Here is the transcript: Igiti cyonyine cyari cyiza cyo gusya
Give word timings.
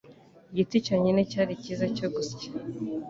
Igiti 0.51 0.77
cyonyine 0.85 1.21
cyari 1.31 1.53
cyiza 1.63 1.85
cyo 1.95 2.07
gusya 2.15 2.47